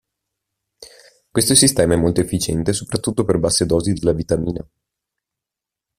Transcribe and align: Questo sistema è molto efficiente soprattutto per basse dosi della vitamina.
Questo 1.29 1.53
sistema 1.53 1.93
è 1.93 1.95
molto 1.95 2.21
efficiente 2.21 2.73
soprattutto 2.73 3.23
per 3.23 3.37
basse 3.37 3.67
dosi 3.67 3.93
della 3.93 4.13
vitamina. 4.13 4.67